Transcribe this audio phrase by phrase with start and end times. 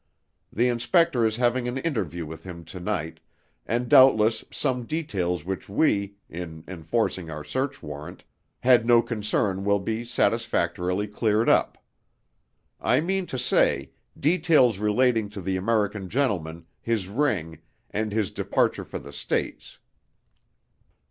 [0.51, 3.19] The inspector is having an interview with him to night,
[3.67, 8.23] and doubtless some details with which we, in enforcing our search warrant,
[8.61, 11.77] had no concern will be satisfactorily cleared up.
[12.79, 17.59] I mean to say, details relating to the American gentleman, his ring,
[17.91, 19.77] and his departure for the States.